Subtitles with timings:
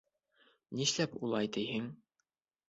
[0.79, 1.87] —Нишләп улай тиһең.